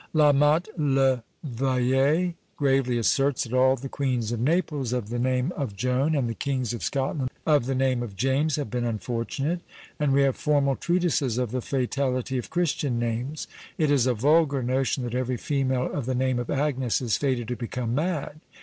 La 0.13 0.31
Motte 0.31 0.67
le 0.79 1.21
Vayer 1.43 2.33
gravely 2.57 2.97
asserts 2.97 3.43
that 3.43 3.53
all 3.53 3.75
the 3.75 3.87
queens 3.87 4.31
of 4.31 4.39
Naples 4.39 4.93
of 4.93 5.09
the 5.09 5.19
name 5.19 5.51
of 5.55 5.75
Joan, 5.75 6.15
and 6.15 6.27
the 6.27 6.33
kings 6.33 6.73
of 6.73 6.81
Scotland 6.83 7.29
of 7.45 7.67
the 7.67 7.75
name 7.75 8.01
of 8.01 8.15
James, 8.15 8.55
have 8.55 8.71
been 8.71 8.83
unfortunate: 8.83 9.61
and 9.99 10.11
we 10.11 10.23
have 10.23 10.35
formal 10.35 10.75
treatises 10.75 11.37
of 11.37 11.51
the 11.51 11.61
fatality 11.61 12.39
of 12.39 12.49
Christian 12.49 12.97
names. 12.97 13.45
It 13.77 13.91
is 13.91 14.07
a 14.07 14.15
vulgar 14.15 14.63
notion 14.63 15.03
that 15.03 15.13
every 15.13 15.37
female 15.37 15.93
of 15.93 16.07
the 16.07 16.15
name 16.15 16.39
of 16.39 16.49
Agnes 16.49 16.99
is 16.99 17.17
fated 17.17 17.47
to 17.49 17.55
become 17.55 17.93
mad. 17.93 18.39